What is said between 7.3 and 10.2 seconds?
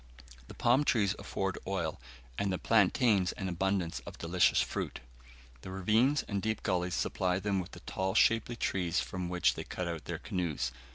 them with the tall shapely trees from which they cut out their